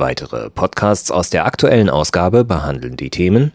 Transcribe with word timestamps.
Weitere 0.00 0.48
Podcasts 0.48 1.10
aus 1.10 1.28
der 1.28 1.44
aktuellen 1.44 1.90
Ausgabe 1.90 2.46
behandeln 2.46 2.96
die 2.96 3.10
Themen 3.10 3.52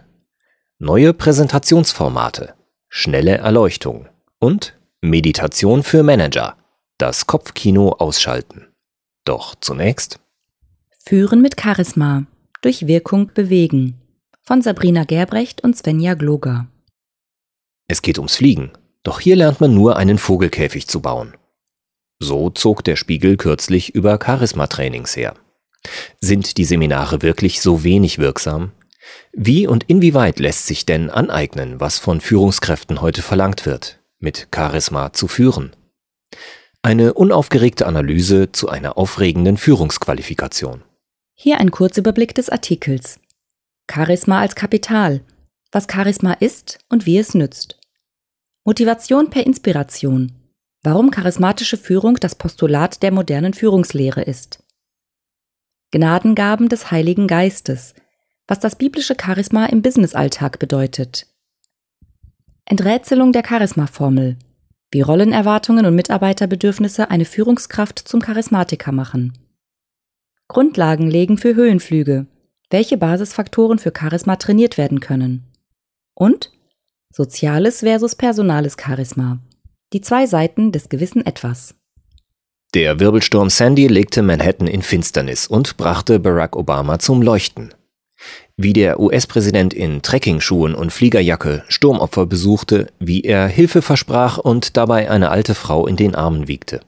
Neue 0.78 1.12
Präsentationsformate, 1.12 2.54
schnelle 2.88 3.40
Erleuchtung 3.40 4.08
und 4.38 4.78
Meditation 5.02 5.82
für 5.82 6.04
Manager, 6.04 6.56
das 7.00 7.26
Kopfkino 7.26 7.94
ausschalten. 7.94 8.68
Doch 9.24 9.56
zunächst 9.60 10.20
Führen 11.04 11.42
mit 11.42 11.60
Charisma, 11.60 12.28
durch 12.62 12.86
Wirkung 12.86 13.32
bewegen 13.34 14.00
von 14.44 14.62
Sabrina 14.62 15.04
Gerbrecht 15.04 15.64
und 15.64 15.76
Svenja 15.76 16.14
Gloger. 16.14 16.68
Es 17.88 18.04
geht 18.04 18.20
ums 18.20 18.36
Fliegen, 18.36 18.72
doch 19.02 19.20
hier 19.20 19.36
lernt 19.36 19.62
man 19.62 19.74
nur 19.74 19.98
einen 19.98 20.20
Vogelkäfig 20.20 20.88
zu 20.88 21.02
bauen. 21.02 21.34
So 22.20 22.52
zog 22.52 22.84
der 22.84 22.98
Spiegel 22.98 23.36
kürzlich 23.36 23.96
über 23.96 24.20
Charisma-Trainings 24.24 25.18
her. 25.18 25.34
Sind 26.20 26.58
die 26.58 26.66
Seminare 26.66 27.22
wirklich 27.22 27.62
so 27.62 27.84
wenig 27.84 28.20
wirksam? 28.20 28.72
Wie 29.34 29.68
und 29.68 29.84
inwieweit 29.88 30.40
lässt 30.40 30.66
sich 30.66 30.86
denn 30.86 31.10
aneignen, 31.10 31.80
was 31.80 32.00
von 32.00 32.22
Führungskräften 32.22 33.02
heute 33.02 33.22
verlangt 33.22 33.66
wird, 33.66 34.00
mit 34.20 34.48
Charisma 34.54 35.14
zu 35.14 35.28
führen? 35.28 35.76
Eine 36.82 37.14
unaufgeregte 37.14 37.86
Analyse 37.86 38.52
zu 38.52 38.70
einer 38.70 38.98
aufregenden 38.98 39.58
Führungsqualifikation. 39.58 40.84
Hier 41.34 41.60
ein 41.60 41.72
Kurzüberblick 41.72 42.36
des 42.36 42.50
Artikels. 42.50 43.20
Charisma 43.92 44.40
als 44.42 44.56
Kapital. 44.56 45.22
Was 45.72 45.88
Charisma 45.92 46.34
ist 46.34 46.80
und 46.90 47.06
wie 47.06 47.18
es 47.18 47.34
nützt. 47.34 47.80
Motivation 48.64 49.30
per 49.30 49.46
Inspiration. 49.46 50.32
Warum 50.84 51.12
charismatische 51.12 51.78
Führung 51.78 52.16
das 52.16 52.36
Postulat 52.36 53.04
der 53.04 53.12
modernen 53.12 53.54
Führungslehre 53.54 54.22
ist. 54.22 54.60
Gnadengaben 55.96 56.68
des 56.68 56.92
Heiligen 56.92 57.26
Geistes, 57.26 57.94
was 58.48 58.60
das 58.60 58.76
biblische 58.76 59.16
Charisma 59.18 59.68
im 59.68 59.82
Businessalltag 59.82 60.60
bedeutet. 60.60 61.26
Enträtselung 62.66 63.32
der 63.32 63.46
Charisma-Formel, 63.48 64.36
wie 64.92 65.00
Rollenerwartungen 65.00 65.86
und 65.86 65.96
Mitarbeiterbedürfnisse 65.96 67.10
eine 67.10 67.24
Führungskraft 67.24 67.98
zum 67.98 68.20
Charismatiker 68.20 68.92
machen. 68.92 69.38
Grundlagen 70.50 71.10
legen 71.10 71.38
für 71.38 71.56
Höhenflüge, 71.56 72.28
welche 72.70 72.98
Basisfaktoren 72.98 73.80
für 73.80 73.94
Charisma 73.98 74.36
trainiert 74.36 74.78
werden 74.78 75.00
können. 75.00 75.46
Und 76.14 76.52
soziales 77.10 77.80
versus 77.80 78.16
personales 78.16 78.76
Charisma, 78.78 79.40
die 79.94 80.02
zwei 80.02 80.26
Seiten 80.26 80.74
des 80.74 80.90
gewissen 80.90 81.26
Etwas. 81.26 81.74
Der 82.76 83.00
Wirbelsturm 83.00 83.50
Sandy 83.50 83.88
legte 83.88 84.22
Manhattan 84.22 84.68
in 84.68 84.82
Finsternis 84.82 85.48
und 85.48 85.78
brachte 85.78 86.20
Barack 86.20 86.58
Obama 86.58 87.00
zum 87.00 87.22
Leuchten. 87.22 87.74
Wie 88.58 88.74
der 88.74 89.00
US-Präsident 89.00 89.74
in 89.74 90.02
Trekkingschuhen 90.02 90.76
und 90.76 90.92
Fliegerjacke 90.92 91.64
Sturmopfer 91.70 92.26
besuchte, 92.26 92.88
wie 93.00 93.22
er 93.22 93.48
Hilfe 93.48 93.82
versprach 93.82 94.38
und 94.38 94.76
dabei 94.76 95.10
eine 95.10 95.30
alte 95.30 95.56
Frau 95.56 95.88
in 95.88 95.96
den 95.96 96.16
Armen 96.16 96.50
wiegte. 96.50 96.82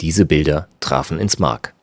Diese 0.00 0.26
Bilder 0.26 0.68
trafen 0.78 1.18
ins 1.18 1.40
Mark. 1.40 1.74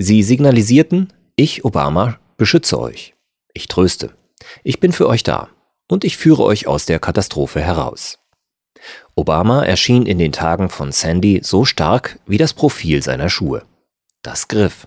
Sie 0.00 0.24
signalisierten, 0.24 1.12
ich, 1.36 1.64
Obama, 1.64 2.18
beschütze 2.36 2.80
euch. 2.80 3.14
Ich 3.54 3.68
tröste. 3.68 4.10
Ich 4.64 4.80
bin 4.80 4.90
für 4.90 5.08
euch 5.08 5.22
da. 5.22 5.50
Und 5.88 6.02
ich 6.02 6.16
führe 6.16 6.42
euch 6.42 6.66
aus 6.66 6.84
der 6.84 6.98
Katastrophe 6.98 7.60
heraus. 7.60 8.18
Obama 9.14 9.64
erschien 9.64 10.06
in 10.06 10.18
den 10.18 10.32
Tagen 10.32 10.68
von 10.68 10.92
Sandy 10.92 11.40
so 11.42 11.64
stark 11.64 12.18
wie 12.26 12.38
das 12.38 12.54
Profil 12.54 13.02
seiner 13.02 13.28
Schuhe. 13.28 13.62
Das 14.22 14.48
griff. 14.48 14.86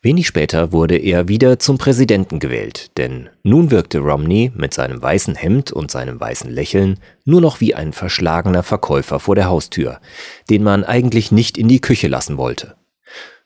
Wenig 0.00 0.26
später 0.26 0.72
wurde 0.72 0.96
er 0.96 1.28
wieder 1.28 1.58
zum 1.58 1.78
Präsidenten 1.78 2.38
gewählt, 2.38 2.96
denn 2.96 3.28
nun 3.42 3.70
wirkte 3.70 3.98
Romney 3.98 4.52
mit 4.54 4.72
seinem 4.72 5.02
weißen 5.02 5.34
Hemd 5.34 5.72
und 5.72 5.90
seinem 5.90 6.20
weißen 6.20 6.50
Lächeln 6.50 7.00
nur 7.24 7.40
noch 7.40 7.60
wie 7.60 7.74
ein 7.74 7.92
verschlagener 7.92 8.62
Verkäufer 8.62 9.18
vor 9.18 9.34
der 9.34 9.48
Haustür, 9.48 10.00
den 10.48 10.62
man 10.62 10.84
eigentlich 10.84 11.32
nicht 11.32 11.58
in 11.58 11.68
die 11.68 11.80
Küche 11.80 12.08
lassen 12.08 12.36
wollte. 12.36 12.76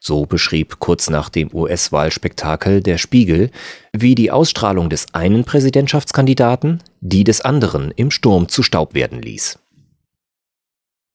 So 0.03 0.25
beschrieb 0.25 0.78
kurz 0.78 1.11
nach 1.11 1.28
dem 1.28 1.55
US-Wahlspektakel 1.55 2.83
der 2.83 2.97
Spiegel, 2.97 3.50
wie 3.93 4.15
die 4.15 4.31
Ausstrahlung 4.31 4.88
des 4.88 5.12
einen 5.12 5.44
Präsidentschaftskandidaten 5.44 6.83
die 7.00 7.25
des 7.25 7.41
anderen 7.41 7.91
im 7.97 8.11
Sturm 8.11 8.49
zu 8.49 8.62
Staub 8.62 8.94
werden 8.94 9.21
ließ. 9.21 9.59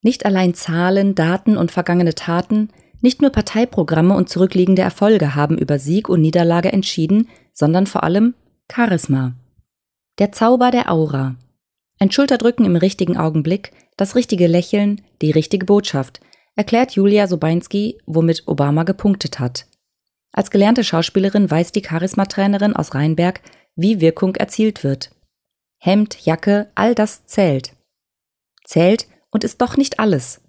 Nicht 0.02 0.26
allein 0.26 0.54
Zahlen, 0.54 1.16
Daten 1.16 1.58
und 1.58 1.72
vergangene 1.72 2.16
Taten, 2.16 2.70
nicht 3.02 3.22
nur 3.22 3.32
Parteiprogramme 3.32 4.16
und 4.16 4.30
zurückliegende 4.30 4.82
Erfolge 4.82 5.36
haben 5.36 5.58
über 5.58 5.80
Sieg 5.80 6.10
und 6.10 6.22
Niederlage 6.22 6.72
entschieden, 6.72 7.30
sondern 7.54 7.88
vor 7.88 8.04
allem 8.04 8.36
Charisma. 8.72 9.34
Der 10.20 10.32
Zauber 10.32 10.72
der 10.72 10.92
Aura. 10.92 11.36
Ein 12.00 12.12
Schulterdrücken 12.12 12.66
im 12.66 12.76
richtigen 12.76 13.18
Augenblick, 13.18 13.72
das 13.98 14.16
richtige 14.16 14.48
Lächeln, 14.48 15.02
die 15.22 15.32
richtige 15.32 15.66
Botschaft, 15.66 16.20
erklärt 16.56 16.92
Julia 16.92 17.28
Sobainski, 17.28 17.98
womit 18.06 18.44
Obama 18.48 18.84
gepunktet 18.84 19.40
hat. 19.40 19.68
Als 20.32 20.52
gelernte 20.52 20.84
Schauspielerin 20.84 21.50
weiß 21.50 21.72
die 21.72 21.82
Charismatrainerin 21.82 22.76
aus 22.76 22.94
Rheinberg, 22.94 23.42
wie 23.76 24.02
Wirkung 24.02 24.36
erzielt 24.36 24.84
wird. 24.84 25.12
Hemd, 25.78 26.26
Jacke, 26.26 26.72
all 26.76 26.96
das 26.96 27.26
zählt. 27.26 27.74
Zählt, 28.64 29.08
und 29.32 29.44
ist 29.44 29.62
doch 29.62 29.78
nicht 29.78 30.00
alles. 30.00 30.42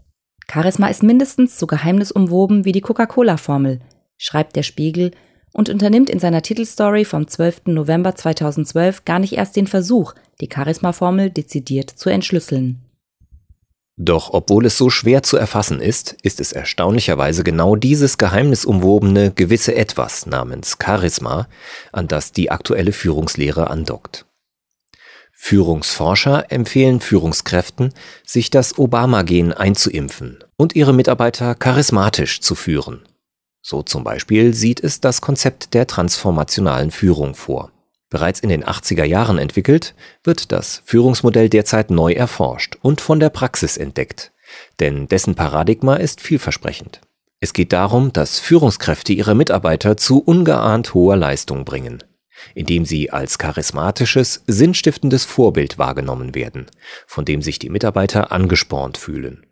Charisma 0.49 0.87
ist 0.87 1.03
mindestens 1.03 1.59
so 1.59 1.67
geheimnisumwoben 1.67 2.65
wie 2.65 2.73
die 2.73 2.81
Coca-Cola-Formel, 2.81 3.81
schreibt 4.17 4.55
der 4.55 4.62
Spiegel 4.62 5.11
und 5.53 5.69
unternimmt 5.69 6.09
in 6.09 6.21
seiner 6.21 6.43
Titelstory 6.43 7.05
vom 7.05 7.27
12. 7.27 7.62
November 7.67 8.15
2012 8.15 9.05
gar 9.05 9.19
nicht 9.19 9.33
erst 9.33 9.56
den 9.56 9.67
Versuch, 9.67 10.15
die 10.41 10.49
Charisma-Formel 10.53 11.31
dezidiert 11.31 11.91
zu 11.91 12.11
entschlüsseln. 12.11 12.86
Doch 13.99 14.34
obwohl 14.34 14.67
es 14.67 14.77
so 14.77 14.91
schwer 14.91 15.23
zu 15.23 15.39
erfassen 15.39 15.81
ist, 15.81 16.17
ist 16.23 16.39
es 16.39 16.53
erstaunlicherweise 16.53 17.45
genau 17.45 17.77
dieses 17.77 18.19
geheimnisumwobene 18.19 19.33
gewisse 19.33 19.75
Etwas 19.75 20.27
namens 20.27 20.77
Charisma, 20.83 21.49
an 21.93 22.06
das 22.06 22.33
die 22.33 22.51
aktuelle 22.51 22.93
Führungslehre 22.93 23.71
andockt. 23.71 24.27
Führungsforscher 25.33 26.51
empfehlen 26.51 27.01
Führungskräften, 27.01 27.95
sich 28.25 28.51
das 28.51 28.79
Obama-Gen 28.79 29.53
einzuimpfen 29.53 30.45
und 30.56 30.75
ihre 30.75 30.93
Mitarbeiter 30.93 31.55
charismatisch 31.55 32.41
zu 32.41 32.55
führen. 32.55 33.06
So 33.62 33.83
zum 33.83 34.05
Beispiel 34.05 34.55
sieht 34.55 34.83
es 34.83 35.01
das 35.01 35.21
Konzept 35.21 35.73
der 35.75 35.87
transformationalen 35.87 36.91
Führung 36.91 37.35
vor. 37.35 37.73
Bereits 38.09 38.41
in 38.41 38.49
den 38.49 38.65
80er 38.65 39.05
Jahren 39.05 39.39
entwickelt, 39.39 39.94
wird 40.22 40.53
das 40.53 40.83
Führungsmodell 40.84 41.49
derzeit 41.49 41.91
neu 41.91 42.12
erforscht 42.12 42.77
und 42.83 43.00
von 43.00 43.20
der 43.20 43.31
Praxis 43.31 43.76
entdeckt, 43.76 44.32
denn 44.81 45.08
dessen 45.08 45.35
Paradigma 45.35 45.97
ist 45.97 46.20
vielversprechend. 46.20 47.00
Es 47.41 47.53
geht 47.53 47.73
darum, 47.73 48.12
dass 48.12 48.38
Führungskräfte 48.38 49.12
ihre 49.12 49.35
Mitarbeiter 49.35 49.97
zu 49.97 50.20
ungeahnt 50.20 50.94
hoher 50.94 51.17
Leistung 51.17 51.64
bringen 51.64 52.03
indem 52.55 52.85
sie 52.85 53.11
als 53.11 53.38
charismatisches, 53.38 54.44
sinnstiftendes 54.47 55.25
Vorbild 55.25 55.79
wahrgenommen 55.79 56.35
werden, 56.35 56.67
von 57.06 57.25
dem 57.25 57.43
sich 57.43 57.58
die 57.58 57.70
Mitarbeiter 57.70 58.32
angespornt 58.32 58.99
fühlen. 58.99 59.45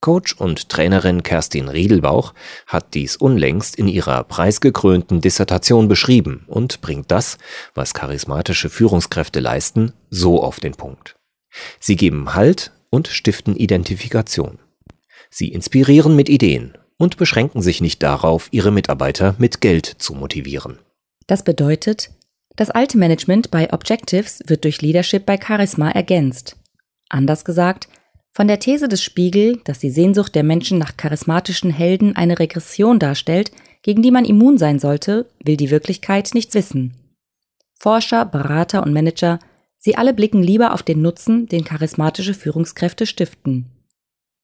Coach 0.00 0.34
und 0.34 0.68
Trainerin 0.68 1.22
Kerstin 1.22 1.68
Riedelbauch 1.68 2.32
hat 2.66 2.94
dies 2.94 3.16
unlängst 3.16 3.76
in 3.76 3.88
ihrer 3.88 4.22
preisgekrönten 4.24 5.20
Dissertation 5.20 5.88
beschrieben 5.88 6.44
und 6.46 6.80
bringt 6.80 7.10
das, 7.10 7.36
was 7.74 7.94
charismatische 7.94 8.70
Führungskräfte 8.70 9.40
leisten, 9.40 9.92
so 10.08 10.42
auf 10.42 10.60
den 10.60 10.72
Punkt. 10.72 11.16
Sie 11.80 11.96
geben 11.96 12.34
Halt 12.34 12.72
und 12.90 13.08
stiften 13.08 13.56
Identifikation. 13.56 14.58
Sie 15.30 15.48
inspirieren 15.48 16.14
mit 16.14 16.28
Ideen 16.28 16.78
und 16.96 17.16
beschränken 17.16 17.62
sich 17.62 17.80
nicht 17.80 18.02
darauf, 18.02 18.48
ihre 18.50 18.70
Mitarbeiter 18.70 19.34
mit 19.38 19.60
Geld 19.60 19.86
zu 19.86 20.14
motivieren. 20.14 20.78
Das 21.26 21.42
bedeutet, 21.42 22.10
das 22.56 22.70
alte 22.70 22.98
Management 22.98 23.50
bei 23.50 23.72
Objectives 23.72 24.42
wird 24.46 24.64
durch 24.64 24.80
Leadership 24.80 25.26
bei 25.26 25.38
Charisma 25.38 25.90
ergänzt. 25.90 26.56
Anders 27.08 27.44
gesagt, 27.44 27.88
von 28.32 28.48
der 28.48 28.60
These 28.60 28.88
des 28.88 29.02
Spiegel, 29.02 29.60
dass 29.64 29.78
die 29.78 29.90
Sehnsucht 29.90 30.34
der 30.34 30.44
Menschen 30.44 30.78
nach 30.78 30.96
charismatischen 30.96 31.70
Helden 31.70 32.16
eine 32.16 32.38
Regression 32.38 32.98
darstellt, 32.98 33.50
gegen 33.82 34.02
die 34.02 34.10
man 34.10 34.24
immun 34.24 34.58
sein 34.58 34.78
sollte, 34.78 35.26
will 35.42 35.56
die 35.56 35.70
Wirklichkeit 35.70 36.30
nichts 36.34 36.54
wissen. 36.54 36.94
Forscher, 37.78 38.24
Berater 38.24 38.82
und 38.82 38.92
Manager, 38.92 39.38
sie 39.78 39.96
alle 39.96 40.12
blicken 40.12 40.42
lieber 40.42 40.72
auf 40.72 40.82
den 40.82 41.00
Nutzen, 41.00 41.46
den 41.46 41.64
charismatische 41.64 42.34
Führungskräfte 42.34 43.06
stiften. 43.06 43.66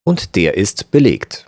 Und 0.04 0.36
der 0.36 0.56
ist 0.56 0.90
belegt. 0.90 1.46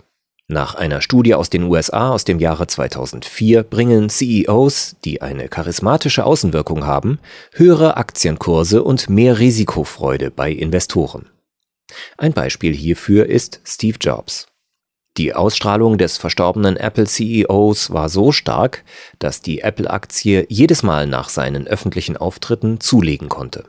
Nach 0.49 0.75
einer 0.75 1.01
Studie 1.01 1.35
aus 1.35 1.49
den 1.49 1.63
USA 1.63 2.11
aus 2.11 2.23
dem 2.23 2.39
Jahre 2.39 2.67
2004 2.67 3.63
bringen 3.63 4.09
CEOs, 4.09 4.95
die 5.03 5.21
eine 5.21 5.49
charismatische 5.49 6.23
Außenwirkung 6.25 6.85
haben, 6.85 7.19
höhere 7.51 7.97
Aktienkurse 7.97 8.81
und 8.81 9.09
mehr 9.09 9.39
Risikofreude 9.39 10.31
bei 10.31 10.51
Investoren. 10.51 11.29
Ein 12.17 12.33
Beispiel 12.33 12.73
hierfür 12.73 13.27
ist 13.27 13.61
Steve 13.63 13.97
Jobs. 13.99 14.47
Die 15.17 15.33
Ausstrahlung 15.33 15.97
des 15.97 16.17
verstorbenen 16.17 16.77
Apple-CEOs 16.77 17.91
war 17.91 18.07
so 18.07 18.31
stark, 18.31 18.83
dass 19.17 19.41
die 19.41 19.61
Apple-Aktie 19.61 20.45
jedes 20.47 20.83
Mal 20.83 21.07
nach 21.07 21.29
seinen 21.29 21.67
öffentlichen 21.67 22.17
Auftritten 22.17 22.79
zulegen 22.79 23.27
konnte. 23.27 23.65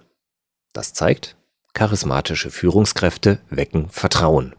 Das 0.75 0.93
zeigt, 0.93 1.37
charismatische 1.73 2.51
Führungskräfte 2.51 3.39
wecken 3.49 3.89
Vertrauen. 3.89 4.55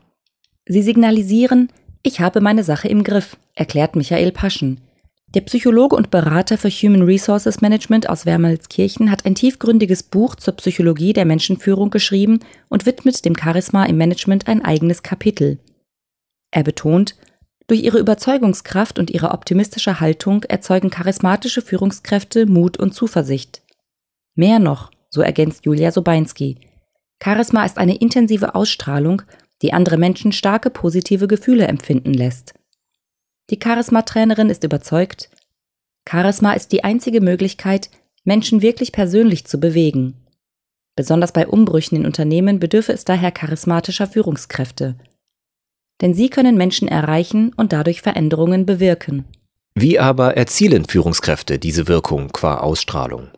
Sie 0.65 0.81
signalisieren, 0.81 1.71
ich 2.01 2.21
habe 2.21 2.41
meine 2.41 2.63
Sache 2.63 2.87
im 2.87 3.03
Griff, 3.03 3.37
erklärt 3.53 3.95
Michael 3.95 4.31
Paschen. 4.31 4.81
Der 5.35 5.41
Psychologe 5.41 5.95
und 5.95 6.09
Berater 6.09 6.57
für 6.57 6.69
Human 6.69 7.03
Resources 7.03 7.61
Management 7.61 8.09
aus 8.09 8.25
Wermelskirchen 8.25 9.11
hat 9.11 9.27
ein 9.27 9.35
tiefgründiges 9.35 10.01
Buch 10.01 10.33
zur 10.35 10.55
Psychologie 10.55 11.13
der 11.13 11.25
Menschenführung 11.25 11.91
geschrieben 11.91 12.39
und 12.67 12.87
widmet 12.87 13.23
dem 13.25 13.35
Charisma 13.35 13.85
im 13.85 13.97
Management 13.97 14.47
ein 14.47 14.65
eigenes 14.65 15.03
Kapitel. 15.03 15.59
Er 16.49 16.63
betont, 16.63 17.15
durch 17.67 17.83
ihre 17.83 17.99
Überzeugungskraft 17.99 18.97
und 18.97 19.11
ihre 19.11 19.29
optimistische 19.29 19.99
Haltung 19.99 20.45
erzeugen 20.45 20.89
charismatische 20.89 21.61
Führungskräfte 21.61 22.47
Mut 22.47 22.77
und 22.77 22.95
Zuversicht. 22.95 23.61
Mehr 24.33 24.57
noch, 24.57 24.89
so 25.11 25.21
ergänzt 25.21 25.65
Julia 25.65 25.91
Sobeinski, 25.91 26.57
Charisma 27.23 27.65
ist 27.65 27.77
eine 27.77 27.97
intensive 27.97 28.55
Ausstrahlung, 28.55 29.21
die 29.61 29.73
andere 29.73 29.97
Menschen 29.97 30.31
starke 30.31 30.71
positive 30.71 31.27
Gefühle 31.27 31.67
empfinden 31.67 32.15
lässt. 32.15 32.55
Die 33.49 33.59
Charisma-Trainerin 33.61 34.49
ist 34.49 34.63
überzeugt, 34.63 35.29
Charisma 36.07 36.53
ist 36.53 36.71
die 36.71 36.83
einzige 36.83 37.21
Möglichkeit, 37.21 37.89
Menschen 38.23 38.61
wirklich 38.61 38.91
persönlich 38.91 39.45
zu 39.45 39.59
bewegen. 39.59 40.15
Besonders 40.95 41.31
bei 41.31 41.47
Umbrüchen 41.47 41.95
in 41.95 42.05
Unternehmen 42.05 42.59
bedürfe 42.59 42.93
es 42.93 43.05
daher 43.05 43.31
charismatischer 43.31 44.07
Führungskräfte. 44.07 44.95
Denn 46.01 46.13
sie 46.13 46.29
können 46.29 46.57
Menschen 46.57 46.87
erreichen 46.87 47.53
und 47.55 47.73
dadurch 47.73 48.01
Veränderungen 48.01 48.65
bewirken. 48.65 49.25
Wie 49.75 49.99
aber 49.99 50.35
erzielen 50.35 50.85
Führungskräfte 50.85 51.57
diese 51.59 51.87
Wirkung 51.87 52.29
qua 52.29 52.57
Ausstrahlung? 52.57 53.29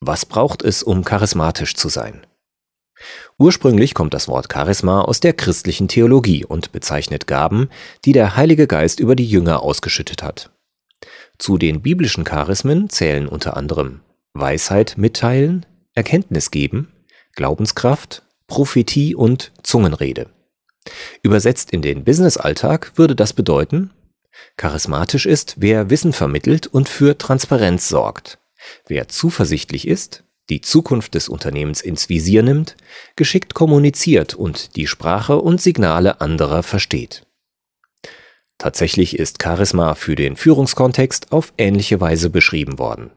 Was 0.00 0.26
braucht 0.26 0.62
es, 0.62 0.82
um 0.82 1.04
charismatisch 1.04 1.74
zu 1.74 1.88
sein? 1.88 2.26
Ursprünglich 3.38 3.94
kommt 3.94 4.14
das 4.14 4.28
Wort 4.28 4.52
Charisma 4.52 5.02
aus 5.02 5.20
der 5.20 5.32
christlichen 5.34 5.88
Theologie 5.88 6.44
und 6.44 6.72
bezeichnet 6.72 7.26
Gaben, 7.26 7.68
die 8.04 8.12
der 8.12 8.36
Heilige 8.36 8.66
Geist 8.66 9.00
über 9.00 9.14
die 9.14 9.28
Jünger 9.28 9.62
ausgeschüttet 9.62 10.22
hat. 10.22 10.50
Zu 11.38 11.58
den 11.58 11.82
biblischen 11.82 12.24
Charismen 12.24 12.88
zählen 12.88 13.28
unter 13.28 13.56
anderem 13.56 14.00
Weisheit 14.32 14.94
mitteilen, 14.96 15.66
Erkenntnis 15.94 16.50
geben, 16.50 16.92
Glaubenskraft, 17.34 18.22
Prophetie 18.46 19.14
und 19.14 19.52
Zungenrede. 19.62 20.30
Übersetzt 21.22 21.72
in 21.72 21.82
den 21.82 22.04
Businessalltag 22.04 22.92
würde 22.96 23.16
das 23.16 23.32
bedeuten, 23.32 23.90
charismatisch 24.56 25.26
ist, 25.26 25.56
wer 25.58 25.90
Wissen 25.90 26.12
vermittelt 26.12 26.66
und 26.66 26.88
für 26.88 27.18
Transparenz 27.18 27.88
sorgt, 27.88 28.38
wer 28.86 29.08
zuversichtlich 29.08 29.88
ist, 29.88 30.24
die 30.50 30.60
Zukunft 30.60 31.14
des 31.14 31.28
Unternehmens 31.28 31.80
ins 31.80 32.08
Visier 32.08 32.42
nimmt, 32.42 32.76
geschickt 33.16 33.54
kommuniziert 33.54 34.34
und 34.34 34.76
die 34.76 34.86
Sprache 34.86 35.36
und 35.36 35.60
Signale 35.60 36.20
anderer 36.20 36.62
versteht. 36.62 37.26
Tatsächlich 38.58 39.18
ist 39.18 39.42
Charisma 39.42 39.94
für 39.94 40.14
den 40.14 40.36
Führungskontext 40.36 41.32
auf 41.32 41.52
ähnliche 41.58 42.00
Weise 42.00 42.30
beschrieben 42.30 42.78
worden. 42.78 43.10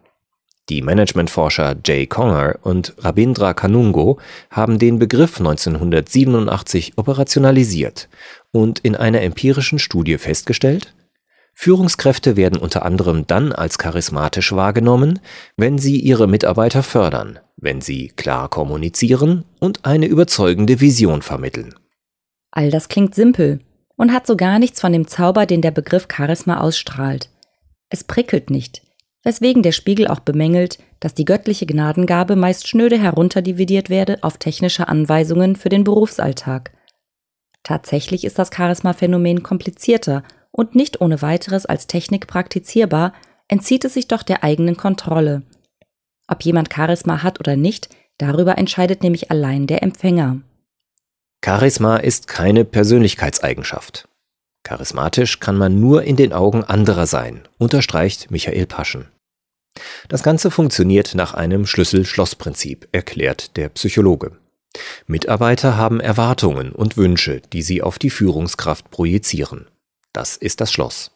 Die 0.70 0.82
Managementforscher 0.84 1.78
Jay 1.84 2.06
Conger 2.06 2.60
und 2.62 2.94
Rabindra 3.00 3.56
Kanungo 3.56 4.20
haben 4.52 4.78
den 4.78 5.00
Begriff 5.00 5.40
1987 5.40 6.94
operationalisiert 6.98 8.08
und 8.52 8.80
in 8.80 8.96
einer 8.96 9.22
empirischen 9.22 9.80
Studie 9.80 10.20
festgestellt, 10.20 10.94
Führungskräfte 11.62 12.38
werden 12.38 12.58
unter 12.58 12.86
anderem 12.86 13.28
dann 13.28 13.52
als 13.52 13.78
charismatisch 13.78 14.54
wahrgenommen, 14.54 15.20
wenn 15.58 15.78
sie 15.78 16.00
ihre 16.00 16.26
Mitarbeiter 16.26 16.84
fördern, 16.84 17.40
wenn 17.58 17.82
sie 17.82 18.14
klar 18.16 18.48
kommunizieren 18.48 19.44
und 19.60 19.84
eine 19.84 20.06
überzeugende 20.06 20.80
Vision 20.80 21.22
vermitteln. 21.22 21.76
All 22.52 22.72
das 22.72 22.88
klingt 22.88 23.14
simpel 23.14 23.60
und 23.98 24.14
hat 24.14 24.26
so 24.26 24.38
gar 24.38 24.58
nichts 24.58 24.80
von 24.80 24.94
dem 24.94 25.06
Zauber, 25.10 25.46
den 25.46 25.62
der 25.62 25.72
Begriff 25.72 26.08
Charisma 26.10 26.62
ausstrahlt. 26.62 27.30
Es 27.90 28.06
prickelt 28.06 28.50
nicht, 28.50 28.82
weswegen 29.24 29.62
der 29.62 29.74
Spiegel 29.74 30.08
auch 30.08 30.22
bemängelt, 30.22 30.80
dass 31.02 31.14
die 31.14 31.26
göttliche 31.26 31.66
Gnadengabe 31.66 32.38
meist 32.38 32.70
schnöde 32.70 32.98
herunterdividiert 32.98 33.90
werde 33.90 34.20
auf 34.22 34.38
technische 34.38 34.88
Anweisungen 34.88 35.58
für 35.58 35.68
den 35.68 35.84
Berufsalltag. 35.84 36.72
Tatsächlich 37.64 38.24
ist 38.24 38.40
das 38.40 38.50
Charisma-Phänomen 38.56 39.44
komplizierter 39.44 40.24
und 40.52 40.76
nicht 40.76 41.02
ohne 41.02 41.22
weiteres 41.22 41.66
als 41.66 41.88
Technik 41.88 42.28
praktizierbar, 42.28 43.14
entzieht 43.48 43.86
es 43.86 43.94
sich 43.94 44.08
doch 44.08 44.24
der 44.24 44.44
eigenen 44.44 44.78
Kontrolle. 44.78 45.44
Ob 46.28 46.44
jemand 46.44 46.74
Charisma 46.74 47.24
hat 47.24 47.40
oder 47.40 47.56
nicht, 47.56 47.90
darüber 48.18 48.58
entscheidet 48.58 49.04
nämlich 49.04 49.32
allein 49.32 49.68
der 49.68 49.84
Empfänger. 49.84 50.42
Charisma 51.44 51.98
ist 51.98 52.28
keine 52.28 52.66
Persönlichkeitseigenschaft. 52.66 54.08
Charismatisch 54.64 55.40
kann 55.40 55.58
man 55.58 55.80
nur 55.80 56.04
in 56.04 56.16
den 56.16 56.34
Augen 56.34 56.64
anderer 56.64 57.08
sein, 57.08 57.48
unterstreicht 57.58 58.30
Michael 58.30 58.68
Paschen. 58.68 59.08
Das 60.10 60.22
Ganze 60.22 60.52
funktioniert 60.52 61.16
nach 61.16 61.34
einem 61.34 61.66
Schlüssel-Schloss-Prinzip, 61.66 62.90
erklärt 62.92 63.56
der 63.56 63.70
Psychologe. 63.70 64.38
Mitarbeiter 65.08 65.78
haben 65.78 66.00
Erwartungen 66.00 66.72
und 66.72 66.98
Wünsche, 66.98 67.42
die 67.54 67.62
sie 67.62 67.82
auf 67.82 67.98
die 67.98 68.10
Führungskraft 68.10 68.92
projizieren. 68.92 69.68
Das 70.14 70.38
ist 70.38 70.62
das 70.62 70.72
Schloss. 70.72 71.12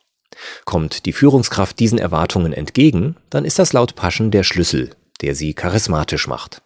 Kommt 0.66 1.06
die 1.06 1.14
Führungskraft 1.14 1.80
diesen 1.80 2.00
Erwartungen 2.00 2.54
entgegen, 2.54 3.18
dann 3.30 3.46
ist 3.46 3.60
das 3.60 3.74
laut 3.74 3.96
Paschen 3.96 4.32
der 4.32 4.44
Schlüssel, 4.44 4.92
der 5.22 5.36
sie 5.36 5.54
charismatisch 5.54 6.28
macht. 6.28 6.62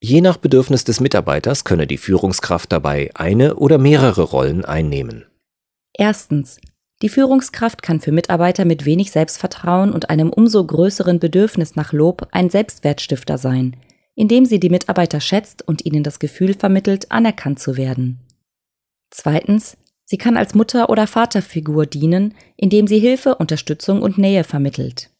Je 0.00 0.20
nach 0.20 0.36
Bedürfnis 0.36 0.84
des 0.84 1.00
Mitarbeiters 1.00 1.64
könne 1.64 1.86
die 1.86 1.96
Führungskraft 1.96 2.70
dabei 2.70 3.10
eine 3.14 3.56
oder 3.56 3.78
mehrere 3.78 4.22
Rollen 4.22 4.64
einnehmen. 4.64 5.24
Erstens. 5.92 6.60
Die 7.02 7.08
Führungskraft 7.08 7.82
kann 7.82 8.00
für 8.00 8.12
Mitarbeiter 8.12 8.64
mit 8.64 8.84
wenig 8.84 9.10
Selbstvertrauen 9.10 9.92
und 9.92 10.10
einem 10.10 10.30
umso 10.30 10.64
größeren 10.64 11.18
Bedürfnis 11.18 11.74
nach 11.74 11.92
Lob 11.92 12.28
ein 12.32 12.50
Selbstwertstifter 12.50 13.36
sein, 13.38 13.76
indem 14.14 14.46
sie 14.46 14.60
die 14.60 14.70
Mitarbeiter 14.70 15.20
schätzt 15.20 15.66
und 15.66 15.84
ihnen 15.84 16.02
das 16.02 16.18
Gefühl 16.18 16.54
vermittelt, 16.54 17.10
anerkannt 17.10 17.58
zu 17.58 17.76
werden. 17.76 18.20
Zweitens. 19.10 19.76
Sie 20.04 20.18
kann 20.18 20.36
als 20.36 20.54
Mutter- 20.54 20.90
oder 20.90 21.06
Vaterfigur 21.06 21.86
dienen, 21.86 22.34
indem 22.56 22.86
sie 22.86 22.98
Hilfe, 22.98 23.36
Unterstützung 23.36 24.02
und 24.02 24.18
Nähe 24.18 24.44
vermittelt. 24.44 25.10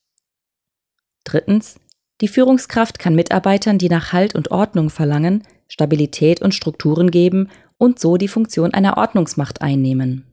Drittens. 1.25 1.81
Die 2.21 2.29
Führungskraft 2.29 2.99
kann 2.99 3.15
Mitarbeitern, 3.15 3.79
die 3.79 3.89
nach 3.89 4.13
Halt 4.13 4.35
und 4.35 4.51
Ordnung 4.51 4.91
verlangen, 4.91 5.43
Stabilität 5.69 6.43
und 6.43 6.55
Strukturen 6.55 7.11
geben 7.11 7.51
und 7.79 7.99
so 7.99 8.17
die 8.17 8.29
Funktion 8.29 8.73
einer 8.73 8.97
Ordnungsmacht 8.97 9.63
einnehmen. 9.63 10.25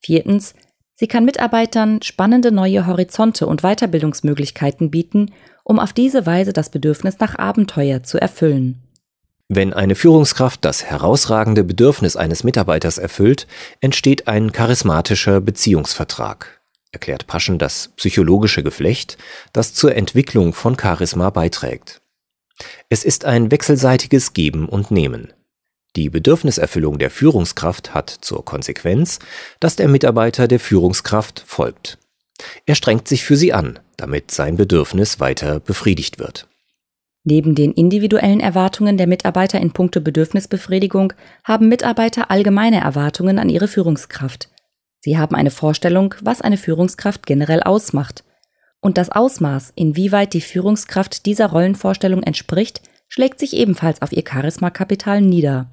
Viertens. 0.00 0.54
Sie 0.94 1.08
kann 1.08 1.24
Mitarbeitern 1.24 2.02
spannende 2.02 2.52
neue 2.52 2.86
Horizonte 2.86 3.46
und 3.46 3.62
Weiterbildungsmöglichkeiten 3.62 4.90
bieten, 4.90 5.32
um 5.64 5.80
auf 5.80 5.92
diese 5.92 6.26
Weise 6.26 6.52
das 6.52 6.70
Bedürfnis 6.70 7.18
nach 7.18 7.36
Abenteuer 7.38 8.02
zu 8.04 8.20
erfüllen. 8.20 8.82
Wenn 9.54 9.74
eine 9.74 9.96
Führungskraft 9.96 10.64
das 10.64 10.82
herausragende 10.82 11.62
Bedürfnis 11.62 12.16
eines 12.16 12.42
Mitarbeiters 12.42 12.96
erfüllt, 12.96 13.46
entsteht 13.82 14.26
ein 14.26 14.50
charismatischer 14.50 15.42
Beziehungsvertrag, 15.42 16.62
erklärt 16.90 17.26
Paschen 17.26 17.58
das 17.58 17.88
psychologische 17.96 18.62
Geflecht, 18.62 19.18
das 19.52 19.74
zur 19.74 19.94
Entwicklung 19.94 20.54
von 20.54 20.78
Charisma 20.80 21.28
beiträgt. 21.28 22.00
Es 22.88 23.04
ist 23.04 23.26
ein 23.26 23.50
wechselseitiges 23.50 24.32
Geben 24.32 24.70
und 24.70 24.90
Nehmen. 24.90 25.34
Die 25.96 26.08
Bedürfniserfüllung 26.08 26.98
der 26.98 27.10
Führungskraft 27.10 27.92
hat 27.92 28.08
zur 28.08 28.46
Konsequenz, 28.46 29.18
dass 29.60 29.76
der 29.76 29.88
Mitarbeiter 29.88 30.48
der 30.48 30.60
Führungskraft 30.60 31.44
folgt. 31.46 31.98
Er 32.64 32.74
strengt 32.74 33.06
sich 33.06 33.22
für 33.22 33.36
sie 33.36 33.52
an, 33.52 33.80
damit 33.98 34.30
sein 34.30 34.56
Bedürfnis 34.56 35.20
weiter 35.20 35.60
befriedigt 35.60 36.18
wird. 36.18 36.48
Neben 37.24 37.54
den 37.54 37.72
individuellen 37.72 38.40
Erwartungen 38.40 38.96
der 38.96 39.06
Mitarbeiter 39.06 39.60
in 39.60 39.72
puncto 39.72 40.00
Bedürfnisbefriedigung 40.00 41.12
haben 41.44 41.68
Mitarbeiter 41.68 42.30
allgemeine 42.30 42.80
Erwartungen 42.80 43.38
an 43.38 43.48
ihre 43.48 43.68
Führungskraft. 43.68 44.48
Sie 45.00 45.18
haben 45.18 45.36
eine 45.36 45.50
Vorstellung, 45.50 46.14
was 46.20 46.40
eine 46.40 46.56
Führungskraft 46.56 47.26
generell 47.26 47.62
ausmacht. 47.62 48.24
Und 48.80 48.98
das 48.98 49.10
Ausmaß, 49.10 49.72
inwieweit 49.76 50.34
die 50.34 50.40
Führungskraft 50.40 51.26
dieser 51.26 51.46
Rollenvorstellung 51.46 52.22
entspricht, 52.24 52.82
schlägt 53.08 53.38
sich 53.38 53.54
ebenfalls 53.54 54.02
auf 54.02 54.12
ihr 54.12 54.24
Charismakapital 54.24 55.20
nieder. 55.20 55.70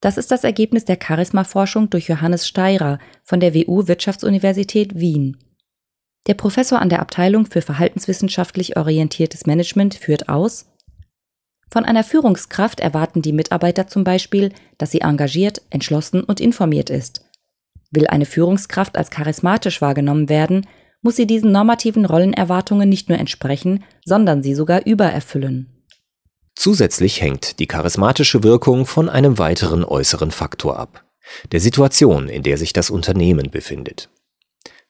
Das 0.00 0.18
ist 0.18 0.30
das 0.30 0.44
Ergebnis 0.44 0.84
der 0.84 0.96
Charismaforschung 0.96 1.90
durch 1.90 2.08
Johannes 2.08 2.46
Steirer 2.46 2.98
von 3.24 3.40
der 3.40 3.54
WU 3.54 3.88
Wirtschaftsuniversität 3.88 4.96
Wien. 4.98 5.38
Der 6.26 6.34
Professor 6.34 6.80
an 6.80 6.88
der 6.88 7.00
Abteilung 7.00 7.46
für 7.46 7.62
verhaltenswissenschaftlich 7.62 8.76
orientiertes 8.76 9.46
Management 9.46 9.94
führt 9.94 10.28
aus, 10.28 10.66
von 11.72 11.86
einer 11.86 12.04
Führungskraft 12.04 12.80
erwarten 12.80 13.22
die 13.22 13.32
Mitarbeiter 13.32 13.86
zum 13.86 14.04
Beispiel, 14.04 14.52
dass 14.76 14.90
sie 14.90 15.00
engagiert, 15.00 15.62
entschlossen 15.70 16.22
und 16.22 16.38
informiert 16.38 16.90
ist. 16.90 17.24
Will 17.90 18.06
eine 18.06 18.26
Führungskraft 18.26 18.98
als 18.98 19.10
charismatisch 19.10 19.80
wahrgenommen 19.80 20.28
werden, 20.28 20.66
muss 21.00 21.16
sie 21.16 21.26
diesen 21.26 21.50
normativen 21.50 22.04
Rollenerwartungen 22.04 22.90
nicht 22.90 23.08
nur 23.08 23.18
entsprechen, 23.18 23.84
sondern 24.04 24.42
sie 24.42 24.54
sogar 24.54 24.84
übererfüllen. 24.84 25.82
Zusätzlich 26.54 27.22
hängt 27.22 27.58
die 27.58 27.66
charismatische 27.66 28.42
Wirkung 28.42 28.84
von 28.84 29.08
einem 29.08 29.38
weiteren 29.38 29.82
äußeren 29.82 30.30
Faktor 30.30 30.78
ab, 30.78 31.04
der 31.52 31.60
Situation, 31.60 32.28
in 32.28 32.42
der 32.42 32.58
sich 32.58 32.74
das 32.74 32.90
Unternehmen 32.90 33.50
befindet. 33.50 34.10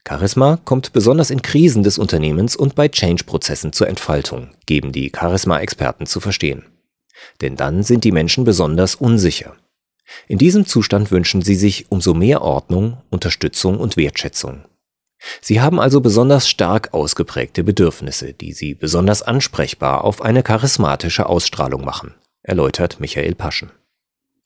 Charisma 0.06 0.58
kommt 0.64 0.92
besonders 0.92 1.30
in 1.30 1.42
Krisen 1.42 1.82
des 1.82 1.98
Unternehmens 1.98 2.56
und 2.56 2.74
bei 2.74 2.88
Change-Prozessen 2.88 3.72
zur 3.72 3.88
Entfaltung, 3.88 4.50
geben 4.66 4.92
die 4.92 5.12
Charisma-Experten 5.14 6.06
zu 6.06 6.20
verstehen. 6.20 6.64
Denn 7.40 7.56
dann 7.56 7.82
sind 7.82 8.04
die 8.04 8.12
Menschen 8.12 8.44
besonders 8.44 8.96
unsicher. 8.96 9.54
In 10.26 10.38
diesem 10.38 10.66
Zustand 10.66 11.10
wünschen 11.10 11.42
sie 11.42 11.54
sich 11.54 11.90
umso 11.90 12.14
mehr 12.14 12.42
Ordnung, 12.42 12.98
Unterstützung 13.10 13.78
und 13.78 13.96
Wertschätzung. 13.96 14.64
Sie 15.40 15.60
haben 15.60 15.78
also 15.78 16.00
besonders 16.00 16.48
stark 16.48 16.92
ausgeprägte 16.92 17.62
Bedürfnisse, 17.62 18.32
die 18.32 18.52
sie 18.52 18.74
besonders 18.74 19.22
ansprechbar 19.22 20.04
auf 20.04 20.20
eine 20.20 20.42
charismatische 20.42 21.26
Ausstrahlung 21.26 21.84
machen, 21.84 22.14
erläutert 22.42 22.98
Michael 22.98 23.36
Paschen. 23.36 23.70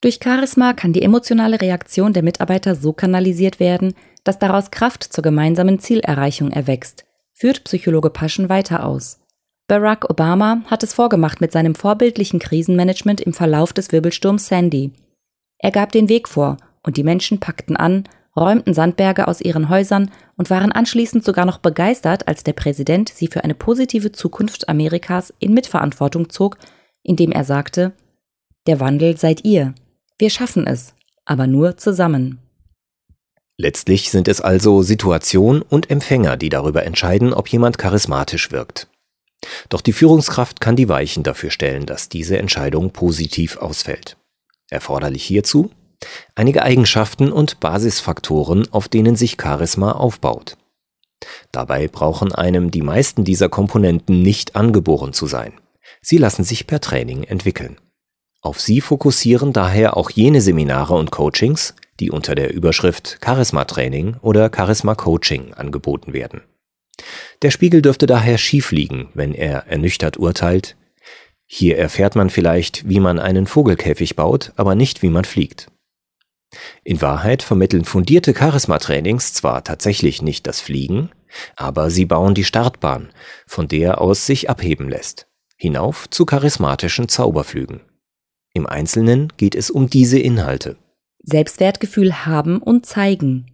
Durch 0.03 0.21
Charisma 0.23 0.73
kann 0.73 0.93
die 0.93 1.03
emotionale 1.03 1.61
Reaktion 1.61 2.13
der 2.13 2.23
Mitarbeiter 2.23 2.75
so 2.75 2.93
kanalisiert 2.93 3.61
werden, 3.61 3.95
dass 4.25 4.39
daraus 4.39 4.71
Kraft 4.71 5.05
zur 5.05 5.23
gemeinsamen 5.23 5.79
Zielerreichung 5.79 6.51
erwächst, 6.51 7.05
führt 7.33 7.65
Psychologe 7.65 8.11
Paschen 8.11 8.49
weiter 8.49 8.85
aus. 8.85 9.21
Barack 9.69 10.09
Obama 10.09 10.63
hat 10.67 10.83
es 10.83 10.95
vorgemacht 10.95 11.41
mit 11.41 11.51
seinem 11.51 11.75
vorbildlichen 11.75 12.39
Krisenmanagement 12.39 13.21
im 13.21 13.33
Verlauf 13.33 13.73
des 13.73 13.91
Wirbelsturms 13.91 14.47
Sandy. 14.47 14.93
Er 15.59 15.71
gab 15.71 15.93
den 15.93 16.09
Weg 16.09 16.29
vor 16.29 16.59
und 16.83 16.97
die 16.97 17.03
Menschen 17.03 17.41
packten 17.41 17.77
an, 17.77 18.05
räumten 18.37 18.75
Sandberge 18.75 19.27
aus 19.27 19.41
ihren 19.41 19.69
Häusern 19.69 20.11
und 20.37 20.51
waren 20.51 20.71
anschließend 20.71 21.25
sogar 21.25 21.47
noch 21.47 21.59
begeistert, 21.59 22.29
als 22.29 22.45
der 22.45 22.53
Präsident 22.53 23.09
sie 23.09 23.27
für 23.27 23.43
eine 23.43 23.55
positive 23.55 24.13
Zukunft 24.13 24.69
Amerikas 24.69 25.33
in 25.39 25.55
Mitverantwortung 25.55 26.29
zog, 26.31 26.59
indem 27.03 27.33
er 27.33 27.45
sagte, 27.45 27.93
der 28.67 28.79
Wandel 28.79 29.17
seid 29.17 29.45
ihr. 29.45 29.75
Wir 30.19 30.31
schaffen 30.31 30.67
es, 30.67 30.95
aber 31.25 31.47
nur 31.47 31.77
zusammen. 31.77 32.39
Letztlich 33.59 34.11
sind 34.11 34.29
es 34.29 34.41
also 34.41 34.83
Situation 34.83 35.63
und 35.63 35.91
Empfänger, 35.91 36.37
die 36.37 36.51
darüber 36.51 36.85
entscheiden, 36.85 37.33
ob 37.33 37.49
jemand 37.49 37.79
charismatisch 37.79 38.53
wirkt. 38.53 38.89
Doch 39.69 39.81
die 39.81 39.93
Führungskraft 39.93 40.61
kann 40.61 40.77
die 40.77 40.89
Weichen 40.89 41.23
dafür 41.23 41.51
stellen, 41.51 41.87
dass 41.87 42.09
diese 42.09 42.39
Entscheidung 42.39 42.91
positiv 42.93 43.57
ausfällt. 43.57 44.17
Erforderlich 44.71 45.25
hierzu 45.25 45.71
einige 46.35 46.63
Eigenschaften 46.63 47.33
und 47.33 47.61
Basisfaktoren, 47.61 48.71
auf 48.73 48.89
denen 48.89 49.17
sich 49.17 49.37
Charisma 49.41 49.93
aufbaut. 49.93 50.57
Dabei 51.53 51.89
brauchen 51.89 52.33
einem 52.33 52.71
die 52.71 52.83
meisten 52.83 53.25
dieser 53.25 53.49
Komponenten 53.49 54.23
nicht 54.23 54.57
angeboren 54.57 55.13
zu 55.13 55.27
sein. 55.27 55.55
Sie 56.03 56.19
lassen 56.19 56.45
sich 56.45 56.67
per 56.67 56.81
Training 56.81 57.25
entwickeln. 57.25 57.79
Auf 58.47 58.61
sie 58.61 58.81
fokussieren 58.81 59.53
daher 59.53 59.97
auch 59.97 60.09
jene 60.09 60.41
Seminare 60.41 60.95
und 60.95 61.11
Coachings, 61.11 61.75
die 61.99 62.13
unter 62.13 62.37
der 62.37 62.55
Überschrift 62.55 63.19
Charisma 63.21 63.65
Training 63.65 64.19
oder 64.23 64.53
Charisma 64.55 64.95
Coaching 64.95 65.53
angeboten 65.53 66.13
werden. 66.13 66.43
Der 67.43 67.51
Spiegel 67.51 67.83
dürfte 67.83 68.07
daher 68.07 68.39
schief 68.39 68.71
liegen, 68.71 69.09
wenn 69.15 69.35
er 69.35 69.67
ernüchtert 69.67 70.17
urteilt, 70.17 70.77
hier 71.45 71.77
erfährt 71.77 72.15
man 72.15 72.31
vielleicht, 72.31 72.89
wie 72.89 73.01
man 73.01 73.19
einen 73.19 73.49
Vogelkäfig 73.49 74.15
baut, 74.15 74.53
aber 74.55 74.77
nicht 74.77 75.03
wie 75.03 75.11
man 75.11 75.25
fliegt. 75.25 75.67
In 76.85 77.03
Wahrheit 77.03 77.43
vermitteln 77.43 77.85
fundierte 77.85 78.33
Charisma-Trainings 78.33 79.33
zwar 79.33 79.65
tatsächlich 79.65 80.23
nicht 80.23 80.47
das 80.47 80.61
Fliegen, 80.61 81.11
aber 81.57 81.91
sie 81.91 82.05
bauen 82.05 82.37
die 82.37 82.45
Startbahn, 82.45 83.09
von 83.49 83.67
der 83.67 84.01
aus 84.01 84.25
sich 84.25 84.49
abheben 84.49 84.89
lässt, 84.89 85.27
hinauf 85.57 86.09
zu 86.11 86.25
charismatischen 86.25 87.09
Zauberflügen. 87.09 87.81
Im 88.57 88.67
Einzelnen 88.67 89.31
geht 89.37 89.55
es 89.55 89.71
um 89.71 89.91
diese 89.91 90.19
Inhalte. 90.19 90.79
Selbstwertgefühl 91.23 92.25
haben 92.25 92.57
und 92.57 92.87
zeigen. 92.87 93.45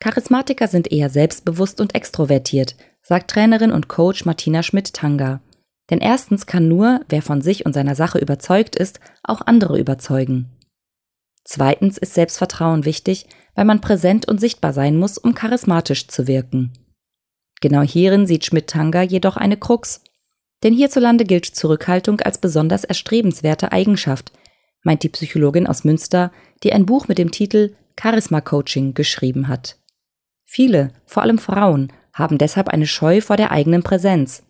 Charismatiker 0.00 0.66
sind 0.66 0.90
eher 0.90 1.08
selbstbewusst 1.08 1.80
und 1.80 1.94
extrovertiert, 1.94 2.74
sagt 3.00 3.30
Trainerin 3.30 3.70
und 3.70 3.86
Coach 3.86 4.24
Martina 4.24 4.64
Schmidt-Tanger. 4.64 5.40
Denn 5.90 6.00
erstens 6.00 6.46
kann 6.46 6.66
nur, 6.66 7.02
wer 7.08 7.22
von 7.22 7.42
sich 7.42 7.64
und 7.64 7.74
seiner 7.74 7.94
Sache 7.94 8.18
überzeugt 8.18 8.74
ist, 8.74 8.98
auch 9.22 9.40
andere 9.42 9.78
überzeugen. 9.78 10.50
Zweitens 11.44 11.96
ist 11.96 12.14
Selbstvertrauen 12.14 12.84
wichtig, 12.84 13.28
weil 13.54 13.66
man 13.66 13.80
präsent 13.80 14.26
und 14.26 14.40
sichtbar 14.40 14.72
sein 14.72 14.96
muss, 14.96 15.16
um 15.16 15.36
charismatisch 15.36 16.08
zu 16.08 16.26
wirken. 16.26 16.72
Genau 17.60 17.82
hierin 17.82 18.26
sieht 18.26 18.44
Schmidt-Tanger 18.44 19.02
jedoch 19.02 19.36
eine 19.36 19.56
Krux. 19.56 20.02
Denn 20.62 20.74
hierzulande 20.74 21.24
gilt 21.24 21.46
Zurückhaltung 21.46 22.20
als 22.20 22.38
besonders 22.38 22.84
erstrebenswerte 22.84 23.72
Eigenschaft, 23.72 24.32
meint 24.82 25.02
die 25.02 25.08
Psychologin 25.08 25.66
aus 25.66 25.84
Münster, 25.84 26.32
die 26.62 26.72
ein 26.72 26.86
Buch 26.86 27.08
mit 27.08 27.18
dem 27.18 27.30
Titel 27.30 27.74
Charisma 28.00 28.40
Coaching 28.40 28.94
geschrieben 28.94 29.48
hat. 29.48 29.76
Viele, 30.44 30.92
vor 31.04 31.22
allem 31.22 31.38
Frauen, 31.38 31.92
haben 32.12 32.38
deshalb 32.38 32.68
eine 32.68 32.86
Scheu 32.86 33.20
vor 33.20 33.36
der 33.36 33.52
eigenen 33.52 33.82
Präsenz. 33.82 34.42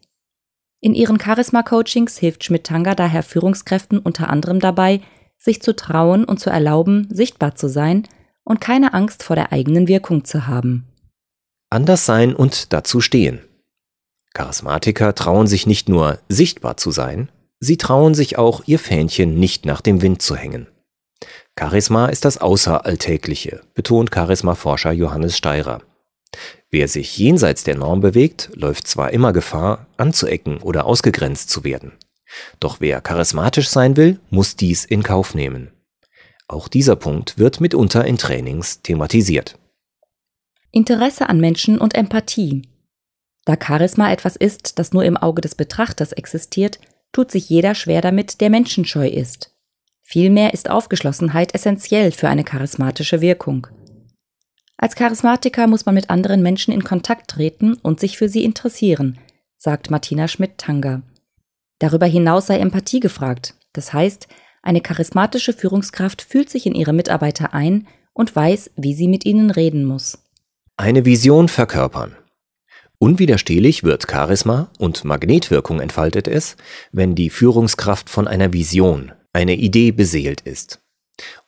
In 0.81 0.95
ihren 0.95 1.19
Charisma-Coachings 1.21 2.19
hilft 2.19 2.45
Schmidt-Tanger 2.45 2.95
daher 2.95 3.23
Führungskräften 3.23 3.99
unter 3.99 4.31
anderem 4.31 4.61
dabei, 4.61 5.01
sich 5.37 5.61
zu 5.61 5.75
trauen 5.75 6.25
und 6.25 6.39
zu 6.39 6.51
erlauben, 6.51 7.09
sichtbar 7.11 7.57
zu 7.57 7.69
sein 7.69 8.07
und 8.45 8.61
keine 8.61 8.95
Angst 8.95 9.23
vor 9.25 9.37
der 9.37 9.53
eigenen 9.53 9.89
Wirkung 9.89 10.25
zu 10.25 10.47
haben. 10.47 10.87
Anders 11.69 12.07
sein 12.07 12.35
und 12.35 12.73
dazu 12.73 13.01
stehen. 13.01 13.41
Charismatiker 14.39 15.17
trauen 15.17 15.49
sich 15.49 15.67
nicht 15.67 15.89
nur 15.89 16.21
sichtbar 16.29 16.77
zu 16.77 16.93
sein, 16.93 17.29
sie 17.59 17.77
trauen 17.77 18.15
sich 18.15 18.39
auch, 18.39 18.63
ihr 18.67 18.79
Fähnchen 18.79 19.35
nicht 19.35 19.67
nach 19.67 19.81
dem 19.81 20.01
Wind 20.01 20.23
zu 20.23 20.37
hängen. 20.37 20.69
Charisma 21.59 22.07
ist 22.07 22.25
das 22.25 22.39
Außeralltägliche, 22.39 23.63
betont 23.75 24.15
Charisma-Forscher 24.15 24.93
Johannes 24.93 25.37
Steirer. 25.37 25.83
Wer 26.71 26.87
sich 26.87 27.19
jenseits 27.19 27.65
der 27.65 27.77
Norm 27.77 28.01
bewegt, 28.01 28.51
läuft 28.55 28.87
zwar 28.87 29.13
immer 29.13 29.33
Gefahr, 29.33 29.89
anzuecken 29.97 30.59
oder 30.59 30.85
ausgegrenzt 30.85 31.51
zu 31.51 31.65
werden. 31.65 31.91
Doch 32.61 32.77
wer 32.79 33.01
charismatisch 33.01 33.69
sein 33.69 33.97
will, 33.97 34.21
muss 34.31 34.55
dies 34.55 34.85
in 34.85 35.03
Kauf 35.03 35.35
nehmen. 35.35 35.73
Auch 36.47 36.69
dieser 36.69 36.95
Punkt 36.95 37.39
wird 37.39 37.61
mitunter 37.61 38.05
in 38.05 38.19
Trainings 38.19 38.83
thematisiert. 38.83 39.59
Interesse 40.71 41.29
an 41.29 41.41
Menschen 41.41 41.77
und 41.79 41.97
Empathie. 41.97 42.63
Da 43.49 43.57
Charisma 43.59 44.13
etwas 44.13 44.37
ist, 44.37 44.79
das 44.79 44.93
nur 44.93 45.07
im 45.07 45.17
Auge 45.17 45.41
des 45.41 45.55
Betrachters 45.55 46.13
existiert, 46.13 46.81
tut 47.13 47.31
sich 47.31 47.49
jeder 47.49 47.75
schwer 47.75 48.03
damit, 48.03 48.43
der 48.43 48.51
menschenscheu 48.51 49.09
ist. 49.09 49.57
Vielmehr 50.03 50.53
ist 50.53 50.69
Aufgeschlossenheit 50.69 51.55
essentiell 51.55 52.13
für 52.13 52.29
eine 52.29 52.45
charismatische 52.45 53.23
Wirkung. 53.23 53.67
Als 54.77 54.97
Charismatiker 54.97 55.67
muss 55.67 55.87
man 55.87 55.95
mit 55.95 56.11
anderen 56.11 56.43
Menschen 56.43 56.75
in 56.75 56.85
Kontakt 56.85 57.31
treten 57.31 57.73
und 57.73 58.01
sich 58.01 58.19
für 58.19 58.29
sie 58.29 58.45
interessieren, 58.45 59.19
sagt 59.57 59.91
Martina 59.91 60.29
Schmidt-Tanger. 60.29 61.01
Darüber 61.79 62.05
hinaus 62.05 62.49
sei 62.49 62.59
Empathie 62.59 63.01
gefragt. 63.01 63.55
Das 63.73 63.95
heißt, 63.95 64.29
eine 64.61 64.83
charismatische 64.83 65.55
Führungskraft 65.55 66.21
fühlt 66.21 66.51
sich 66.51 66.67
in 66.67 66.75
ihre 66.75 66.93
Mitarbeiter 66.93 67.55
ein 67.55 67.87
und 68.13 68.37
weiß, 68.37 68.73
wie 68.77 68.93
sie 68.93 69.09
mit 69.09 69.25
ihnen 69.25 69.51
reden 69.51 69.87
muss. 69.87 70.19
Eine 70.77 71.07
Vision 71.07 71.49
verkörpern. 71.49 72.15
Unwiderstehlich 73.01 73.85
wird 73.85 74.11
Charisma 74.11 74.71
und 74.79 75.05
Magnetwirkung 75.05 75.81
entfaltet 75.81 76.27
es, 76.27 76.57
wenn 76.91 77.15
die 77.15 77.31
Führungskraft 77.31 78.11
von 78.11 78.27
einer 78.27 78.53
Vision, 78.53 79.13
eine 79.33 79.55
Idee 79.55 79.93
beseelt 79.93 80.41
ist. 80.41 80.81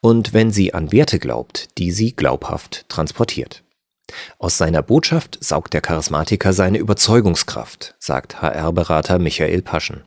Und 0.00 0.32
wenn 0.32 0.52
sie 0.52 0.74
an 0.74 0.92
Werte 0.92 1.18
glaubt, 1.18 1.76
die 1.78 1.90
sie 1.90 2.14
glaubhaft 2.14 2.88
transportiert. 2.88 3.64
Aus 4.38 4.58
seiner 4.58 4.82
Botschaft 4.82 5.38
saugt 5.40 5.72
der 5.74 5.80
Charismatiker 5.80 6.52
seine 6.52 6.78
Überzeugungskraft, 6.78 7.94
sagt 7.98 8.42
HR-Berater 8.42 9.18
Michael 9.18 9.62
Paschen. 9.62 10.02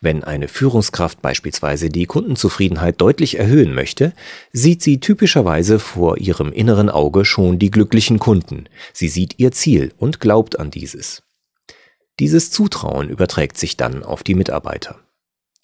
Wenn 0.00 0.24
eine 0.24 0.48
Führungskraft 0.48 1.22
beispielsweise 1.22 1.88
die 1.88 2.06
Kundenzufriedenheit 2.06 3.00
deutlich 3.00 3.38
erhöhen 3.38 3.74
möchte, 3.74 4.12
sieht 4.52 4.82
sie 4.82 5.00
typischerweise 5.00 5.78
vor 5.78 6.18
ihrem 6.18 6.52
inneren 6.52 6.90
Auge 6.90 7.24
schon 7.24 7.58
die 7.58 7.70
glücklichen 7.70 8.18
Kunden. 8.18 8.68
Sie 8.92 9.08
sieht 9.08 9.38
ihr 9.38 9.52
Ziel 9.52 9.92
und 9.98 10.20
glaubt 10.20 10.58
an 10.58 10.70
dieses. 10.70 11.22
Dieses 12.18 12.50
Zutrauen 12.50 13.08
überträgt 13.08 13.58
sich 13.58 13.76
dann 13.76 14.02
auf 14.02 14.22
die 14.22 14.34
Mitarbeiter. 14.34 14.98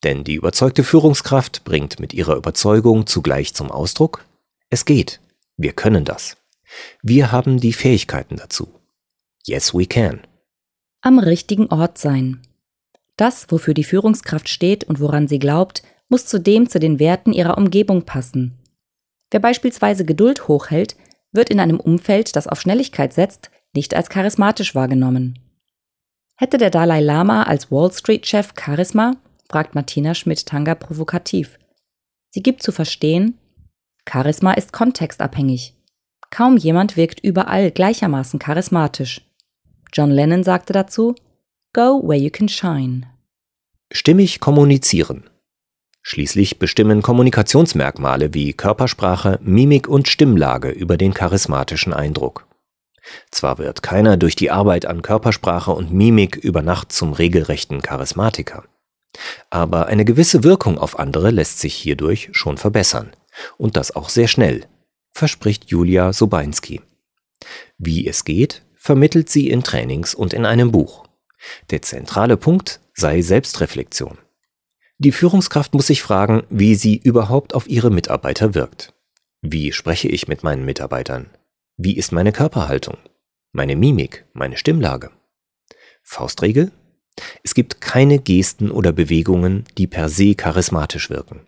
Denn 0.04 0.22
die 0.22 0.34
überzeugte 0.34 0.84
Führungskraft 0.84 1.64
bringt 1.64 1.98
mit 1.98 2.12
ihrer 2.12 2.36
Überzeugung 2.36 3.06
zugleich 3.06 3.54
zum 3.54 3.70
Ausdruck, 3.70 4.24
es 4.70 4.84
geht, 4.84 5.20
wir 5.56 5.72
können 5.72 6.04
das. 6.04 6.36
Wir 7.02 7.32
haben 7.32 7.58
die 7.58 7.72
Fähigkeiten 7.72 8.36
dazu. 8.36 8.68
Yes, 9.46 9.74
we 9.74 9.86
can. 9.86 10.20
Am 11.00 11.18
richtigen 11.18 11.66
Ort 11.68 11.98
sein. 11.98 12.40
Das, 13.16 13.50
wofür 13.50 13.74
die 13.74 13.84
Führungskraft 13.84 14.48
steht 14.48 14.84
und 14.84 15.00
woran 15.00 15.28
sie 15.28 15.38
glaubt, 15.38 15.82
muss 16.08 16.26
zudem 16.26 16.68
zu 16.68 16.78
den 16.78 16.98
Werten 16.98 17.32
ihrer 17.32 17.56
Umgebung 17.56 18.02
passen. 18.02 18.58
Wer 19.30 19.40
beispielsweise 19.40 20.04
Geduld 20.04 20.48
hochhält, 20.48 20.96
wird 21.32 21.50
in 21.50 21.60
einem 21.60 21.80
Umfeld, 21.80 22.36
das 22.36 22.46
auf 22.46 22.60
Schnelligkeit 22.60 23.12
setzt, 23.12 23.50
nicht 23.74 23.94
als 23.94 24.08
charismatisch 24.08 24.74
wahrgenommen. 24.74 25.38
Hätte 26.36 26.58
der 26.58 26.70
Dalai 26.70 27.00
Lama 27.00 27.44
als 27.44 27.70
Wall 27.70 27.92
Street-Chef 27.92 28.54
Charisma? 28.58 29.16
fragt 29.48 29.74
Martina 29.74 30.14
Schmidt-Tanger 30.14 30.74
provokativ. 30.74 31.58
Sie 32.30 32.42
gibt 32.42 32.62
zu 32.62 32.72
verstehen, 32.72 33.38
Charisma 34.08 34.52
ist 34.52 34.72
kontextabhängig. 34.72 35.74
Kaum 36.30 36.56
jemand 36.56 36.96
wirkt 36.96 37.20
überall 37.20 37.70
gleichermaßen 37.70 38.38
charismatisch. 38.38 39.20
John 39.92 40.10
Lennon 40.10 40.42
sagte 40.42 40.72
dazu, 40.72 41.14
Go 41.74 42.00
where 42.02 42.18
you 42.18 42.30
can 42.30 42.48
shine. 42.48 43.06
Stimmig 43.90 44.40
kommunizieren. 44.40 45.28
Schließlich 46.02 46.58
bestimmen 46.58 47.02
Kommunikationsmerkmale 47.02 48.32
wie 48.32 48.52
Körpersprache, 48.52 49.40
Mimik 49.42 49.88
und 49.88 50.06
Stimmlage 50.08 50.70
über 50.70 50.96
den 50.96 51.14
charismatischen 51.14 51.92
Eindruck. 51.92 52.46
Zwar 53.30 53.58
wird 53.58 53.82
keiner 53.82 54.16
durch 54.16 54.36
die 54.36 54.50
Arbeit 54.50 54.86
an 54.86 55.02
Körpersprache 55.02 55.72
und 55.72 55.92
Mimik 55.92 56.36
über 56.36 56.62
Nacht 56.62 56.92
zum 56.92 57.12
regelrechten 57.12 57.82
Charismatiker, 57.82 58.64
aber 59.50 59.86
eine 59.86 60.04
gewisse 60.04 60.44
Wirkung 60.44 60.78
auf 60.78 60.98
andere 60.98 61.30
lässt 61.30 61.58
sich 61.58 61.74
hierdurch 61.74 62.28
schon 62.32 62.56
verbessern. 62.56 63.10
Und 63.58 63.76
das 63.76 63.96
auch 63.96 64.10
sehr 64.10 64.28
schnell, 64.28 64.66
verspricht 65.12 65.64
Julia 65.66 66.12
Sobeinski. 66.12 66.82
Wie 67.78 68.06
es 68.06 68.24
geht, 68.24 68.62
vermittelt 68.76 69.28
sie 69.28 69.50
in 69.50 69.64
Trainings 69.64 70.14
und 70.14 70.32
in 70.32 70.46
einem 70.46 70.70
Buch. 70.70 71.03
Der 71.70 71.82
zentrale 71.82 72.36
Punkt 72.36 72.80
sei 72.94 73.22
Selbstreflexion. 73.22 74.18
Die 74.98 75.12
Führungskraft 75.12 75.74
muss 75.74 75.88
sich 75.88 76.02
fragen, 76.02 76.44
wie 76.50 76.74
sie 76.74 76.96
überhaupt 76.96 77.54
auf 77.54 77.68
ihre 77.68 77.90
Mitarbeiter 77.90 78.54
wirkt. 78.54 78.94
Wie 79.42 79.72
spreche 79.72 80.08
ich 80.08 80.28
mit 80.28 80.42
meinen 80.42 80.64
Mitarbeitern? 80.64 81.30
Wie 81.76 81.96
ist 81.96 82.12
meine 82.12 82.32
Körperhaltung? 82.32 82.96
Meine 83.52 83.76
Mimik? 83.76 84.24
Meine 84.32 84.56
Stimmlage? 84.56 85.10
Faustregel? 86.02 86.70
Es 87.42 87.54
gibt 87.54 87.80
keine 87.80 88.18
Gesten 88.18 88.70
oder 88.70 88.92
Bewegungen, 88.92 89.64
die 89.76 89.86
per 89.86 90.08
se 90.08 90.34
charismatisch 90.34 91.10
wirken. 91.10 91.46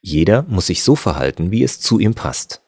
Jeder 0.00 0.42
muss 0.44 0.66
sich 0.66 0.82
so 0.82 0.96
verhalten, 0.96 1.50
wie 1.50 1.62
es 1.62 1.80
zu 1.80 1.98
ihm 1.98 2.14
passt. 2.14 2.62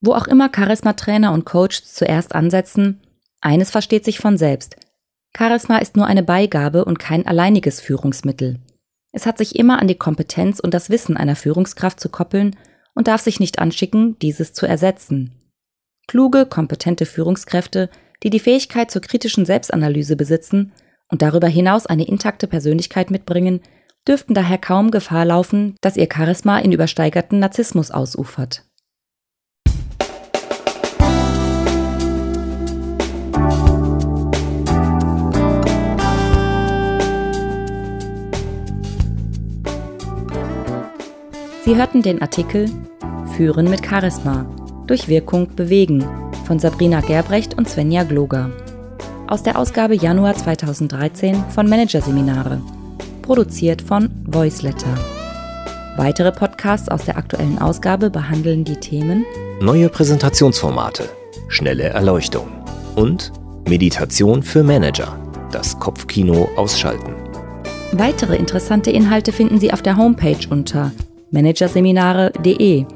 Wo 0.00 0.14
auch 0.14 0.26
immer 0.26 0.50
Charisma-Trainer 0.54 1.32
und 1.32 1.44
Coaches 1.44 1.94
zuerst 1.94 2.34
ansetzen, 2.34 3.00
eines 3.40 3.70
versteht 3.70 4.04
sich 4.04 4.18
von 4.18 4.36
selbst. 4.36 4.76
Charisma 5.36 5.78
ist 5.78 5.96
nur 5.96 6.06
eine 6.06 6.22
Beigabe 6.22 6.84
und 6.84 6.98
kein 6.98 7.26
alleiniges 7.26 7.80
Führungsmittel. 7.80 8.60
Es 9.12 9.26
hat 9.26 9.38
sich 9.38 9.56
immer 9.56 9.80
an 9.80 9.88
die 9.88 9.94
Kompetenz 9.94 10.60
und 10.60 10.74
das 10.74 10.90
Wissen 10.90 11.16
einer 11.16 11.36
Führungskraft 11.36 12.00
zu 12.00 12.08
koppeln 12.08 12.56
und 12.94 13.08
darf 13.08 13.20
sich 13.20 13.40
nicht 13.40 13.58
anschicken, 13.58 14.18
dieses 14.20 14.52
zu 14.52 14.66
ersetzen. 14.66 15.32
Kluge, 16.06 16.46
kompetente 16.46 17.06
Führungskräfte, 17.06 17.88
die 18.22 18.30
die 18.30 18.40
Fähigkeit 18.40 18.90
zur 18.90 19.02
kritischen 19.02 19.44
Selbstanalyse 19.44 20.16
besitzen 20.16 20.72
und 21.08 21.22
darüber 21.22 21.48
hinaus 21.48 21.86
eine 21.86 22.06
intakte 22.06 22.46
Persönlichkeit 22.46 23.10
mitbringen, 23.10 23.60
dürften 24.06 24.34
daher 24.34 24.58
kaum 24.58 24.90
Gefahr 24.90 25.24
laufen, 25.24 25.76
dass 25.80 25.96
ihr 25.96 26.08
Charisma 26.12 26.58
in 26.58 26.72
übersteigerten 26.72 27.38
Narzissmus 27.38 27.90
ausufert. 27.90 28.64
Sie 41.64 41.76
hörten 41.76 42.02
den 42.02 42.20
Artikel 42.20 42.68
Führen 43.36 43.70
mit 43.70 43.86
Charisma 43.86 44.44
durch 44.88 45.06
Wirkung 45.06 45.54
bewegen 45.54 46.04
von 46.44 46.58
Sabrina 46.58 47.00
Gerbrecht 47.00 47.56
und 47.56 47.68
Svenja 47.68 48.02
Gloger 48.02 48.50
aus 49.28 49.44
der 49.44 49.56
Ausgabe 49.56 49.94
Januar 49.94 50.34
2013 50.34 51.36
von 51.50 51.68
Managerseminare, 51.68 52.60
produziert 53.22 53.80
von 53.80 54.10
Voiceletter. 54.26 54.92
Weitere 55.96 56.32
Podcasts 56.32 56.88
aus 56.88 57.04
der 57.04 57.16
aktuellen 57.16 57.60
Ausgabe 57.60 58.10
behandeln 58.10 58.64
die 58.64 58.76
Themen 58.76 59.24
Neue 59.60 59.88
Präsentationsformate, 59.88 61.08
schnelle 61.46 61.84
Erleuchtung 61.84 62.48
und 62.96 63.30
Meditation 63.68 64.42
für 64.42 64.64
Manager, 64.64 65.16
das 65.52 65.78
Kopfkino 65.78 66.48
ausschalten. 66.56 67.14
Weitere 67.92 68.34
interessante 68.34 68.90
Inhalte 68.90 69.30
finden 69.30 69.60
Sie 69.60 69.72
auf 69.72 69.82
der 69.82 69.96
Homepage 69.96 70.48
unter 70.50 70.90
managerseminare.de 71.32 72.86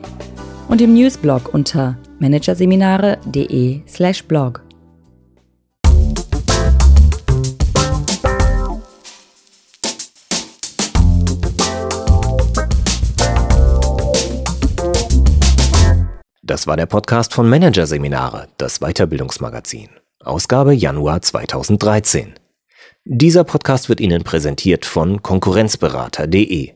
und 0.69 0.81
im 0.81 0.95
Newsblog 0.95 1.53
unter 1.53 1.99
managerseminare.de/blog. 2.21 4.63
Das 16.43 16.67
war 16.69 16.77
der 16.77 16.87
Podcast 16.87 17.35
von 17.35 17.49
Managerseminare, 17.49 18.47
das 18.57 18.79
Weiterbildungsmagazin. 18.79 19.89
Ausgabe 20.21 20.75
Januar 20.75 21.21
2013. 21.21 22.35
Dieser 23.05 23.43
Podcast 23.43 23.89
wird 23.89 24.01
Ihnen 24.01 24.23
präsentiert 24.23 24.87
von 24.87 25.23
Konkurrenzberater.de 25.23 26.76